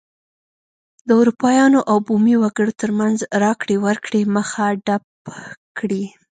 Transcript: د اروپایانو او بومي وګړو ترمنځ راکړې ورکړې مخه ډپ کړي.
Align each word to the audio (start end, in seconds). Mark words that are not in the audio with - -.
د 1.07 1.09
اروپایانو 1.21 1.79
او 1.91 1.97
بومي 2.07 2.35
وګړو 2.39 2.77
ترمنځ 2.81 3.17
راکړې 3.43 3.77
ورکړې 3.85 4.21
مخه 4.35 4.63
ډپ 4.87 5.03
کړي. 5.77 6.03